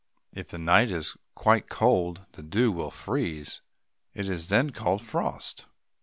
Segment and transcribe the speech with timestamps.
[0.33, 3.61] If the night is quite cold, the dew will freeze.
[4.15, 5.67] It is then called frost.